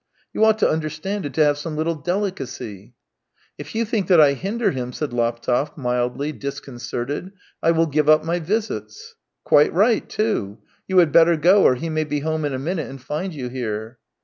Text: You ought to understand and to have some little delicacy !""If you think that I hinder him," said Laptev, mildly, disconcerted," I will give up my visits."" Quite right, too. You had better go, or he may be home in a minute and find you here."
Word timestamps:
You 0.33 0.43
ought 0.45 0.57
to 0.57 0.67
understand 0.67 1.27
and 1.27 1.35
to 1.35 1.45
have 1.45 1.59
some 1.59 1.77
little 1.77 1.93
delicacy 1.93 2.95
!""If 3.59 3.75
you 3.75 3.85
think 3.85 4.07
that 4.07 4.19
I 4.19 4.33
hinder 4.33 4.71
him," 4.71 4.93
said 4.93 5.13
Laptev, 5.13 5.77
mildly, 5.77 6.31
disconcerted," 6.31 7.33
I 7.61 7.69
will 7.69 7.85
give 7.85 8.09
up 8.09 8.25
my 8.25 8.39
visits."" 8.39 9.13
Quite 9.45 9.71
right, 9.73 10.09
too. 10.09 10.57
You 10.87 10.97
had 10.97 11.11
better 11.11 11.35
go, 11.37 11.61
or 11.61 11.75
he 11.75 11.89
may 11.89 12.05
be 12.05 12.21
home 12.21 12.45
in 12.45 12.53
a 12.55 12.57
minute 12.57 12.89
and 12.89 12.99
find 12.99 13.31
you 13.31 13.49
here." 13.49 13.99